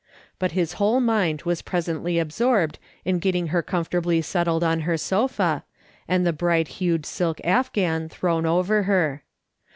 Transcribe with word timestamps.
But 0.39 0.53
his 0.53 0.73
wdiole 0.73 0.99
mind 0.99 1.43
was 1.43 1.61
presently 1.61 2.17
absorbed 2.17 2.79
in 3.05 3.19
getting 3.19 3.49
her 3.49 3.61
comfortably 3.61 4.19
settled 4.23 4.63
on 4.63 4.79
her 4.79 4.97
sofa, 4.97 5.63
and 6.07 6.25
the 6.25 6.33
bright 6.33 6.69
hued 6.79 7.05
silk 7.05 7.39
afghan 7.43 8.09
thrown 8.09 8.47
over 8.47 8.81
her. 8.89 9.21